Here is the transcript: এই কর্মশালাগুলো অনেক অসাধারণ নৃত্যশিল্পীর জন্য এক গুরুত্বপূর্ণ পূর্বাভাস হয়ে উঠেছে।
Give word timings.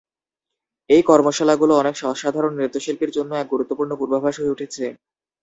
এই 0.89 1.01
কর্মশালাগুলো 1.03 1.73
অনেক 1.75 1.95
অসাধারণ 2.11 2.53
নৃত্যশিল্পীর 2.55 3.15
জন্য 3.17 3.31
এক 3.35 3.47
গুরুত্বপূর্ণ 3.53 3.91
পূর্বাভাস 3.99 4.35
হয়ে 4.39 4.53
উঠেছে। 4.55 4.85